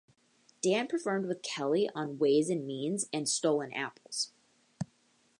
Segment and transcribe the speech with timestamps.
[0.63, 4.31] Dan performed with Kelly on "Ways and Means" and "Stolen Apples".